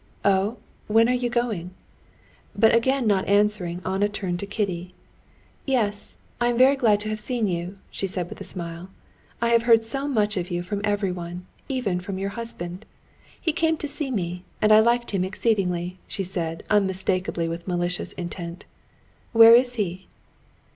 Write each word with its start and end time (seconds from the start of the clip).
"Oh, 0.25 0.57
when 0.87 1.07
are 1.07 1.13
you 1.13 1.29
going?" 1.29 1.75
But 2.55 2.73
again 2.73 3.05
not 3.05 3.27
answering, 3.27 3.83
Anna 3.85 4.09
turned 4.09 4.39
to 4.39 4.47
Kitty. 4.47 4.95
"Yes, 5.67 6.15
I 6.39 6.47
am 6.47 6.57
very 6.57 6.75
glad 6.75 6.99
to 7.01 7.09
have 7.09 7.19
seen 7.19 7.47
you," 7.47 7.77
she 7.91 8.07
said 8.07 8.27
with 8.27 8.41
a 8.41 8.43
smile. 8.43 8.89
"I 9.43 9.49
have 9.49 9.61
heard 9.69 9.85
so 9.85 10.07
much 10.07 10.37
of 10.37 10.49
you 10.49 10.63
from 10.63 10.81
everyone, 10.83 11.45
even 11.69 11.99
from 11.99 12.17
your 12.17 12.31
husband. 12.31 12.83
He 13.39 13.53
came 13.53 13.77
to 13.77 13.87
see 13.87 14.09
me, 14.09 14.43
and 14.59 14.71
I 14.73 14.79
liked 14.79 15.11
him 15.11 15.23
exceedingly," 15.23 15.99
she 16.07 16.23
said, 16.23 16.63
unmistakably 16.71 17.47
with 17.47 17.67
malicious 17.67 18.11
intent. 18.13 18.65
"Where 19.33 19.53
is 19.53 19.75
he?" 19.75 20.07